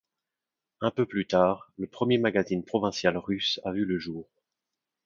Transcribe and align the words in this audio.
Un 0.79 0.89
peu 0.89 1.05
plus 1.05 1.27
tard, 1.27 1.71
le 1.77 1.85
premier 1.85 2.17
magazine 2.17 2.63
provincial 2.65 3.15
russe 3.17 3.59
a 3.63 3.71
vu 3.71 3.85
le 3.85 3.99
jour. 3.99 4.27